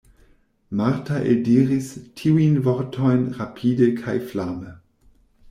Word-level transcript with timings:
Marta 0.77 1.17
eldiris 1.31 1.89
tiujn 2.21 2.57
vortojn 2.69 3.23
rapide 3.37 3.93
kaj 4.01 4.17
flame. 4.33 4.75